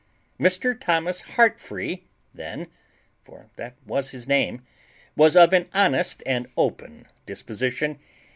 [0.39, 0.73] Mr.
[0.81, 2.71] Thomas Heartfree then
[3.23, 4.63] (for that was his name)
[5.15, 7.99] was of an honest and open disposition.